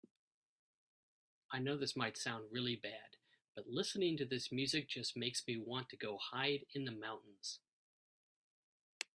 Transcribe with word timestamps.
I 1.51 1.59
know 1.59 1.77
this 1.77 1.95
might 1.95 2.17
sound 2.17 2.45
really 2.51 2.75
bad, 2.75 3.17
but 3.55 3.67
listening 3.69 4.17
to 4.17 4.25
this 4.25 4.51
music 4.51 4.89
just 4.89 5.15
makes 5.15 5.43
me 5.47 5.57
want 5.57 5.89
to 5.89 5.95
go 5.95 6.17
hide 6.17 6.65
in 6.73 6.85
the 6.85 6.91
mountains. 6.91 7.59